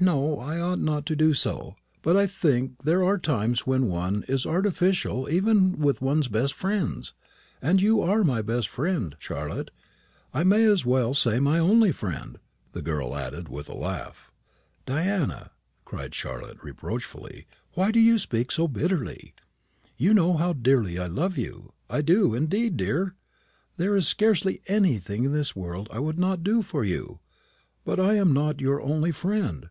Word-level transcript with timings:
"No, 0.00 0.38
I 0.38 0.60
ought 0.60 0.78
not 0.78 1.06
to 1.06 1.16
do 1.16 1.34
so. 1.34 1.74
But 2.02 2.16
I 2.16 2.28
think 2.28 2.84
there 2.84 3.02
are 3.02 3.18
times 3.18 3.66
when 3.66 3.88
one 3.88 4.24
is 4.28 4.46
artificial 4.46 5.28
even 5.28 5.76
with 5.80 6.00
one's 6.00 6.28
best 6.28 6.54
friends. 6.54 7.14
And 7.60 7.82
you 7.82 8.00
are 8.00 8.22
my 8.22 8.40
best 8.40 8.68
friend, 8.68 9.16
Charlotte. 9.18 9.72
I 10.32 10.44
may 10.44 10.62
as 10.64 10.86
well 10.86 11.14
say 11.14 11.40
my 11.40 11.58
only 11.58 11.90
friend," 11.90 12.38
the 12.70 12.80
girl 12.80 13.16
added, 13.16 13.48
with 13.48 13.68
a 13.68 13.74
laugh. 13.74 14.30
"Diana," 14.86 15.50
cried 15.84 16.14
Charlotte, 16.14 16.62
reproachfully, 16.62 17.48
"why 17.74 17.90
do 17.90 17.98
you 17.98 18.18
speak 18.18 18.52
so 18.52 18.68
bitterly? 18.68 19.34
You 19.96 20.14
know 20.14 20.36
how 20.36 20.52
dearly 20.52 20.96
I 20.96 21.08
love 21.08 21.36
you. 21.36 21.72
I 21.90 22.02
do, 22.02 22.36
indeed, 22.36 22.76
dear. 22.76 23.16
There 23.78 23.96
is 23.96 24.06
scarcely 24.06 24.62
anything 24.68 25.24
in 25.24 25.32
this 25.32 25.56
world 25.56 25.88
I 25.90 25.98
would 25.98 26.20
not 26.20 26.44
do 26.44 26.62
for 26.62 26.84
you. 26.84 27.18
But 27.84 27.98
I 27.98 28.14
am 28.14 28.32
not 28.32 28.60
your 28.60 28.80
only 28.80 29.10
friend. 29.10 29.70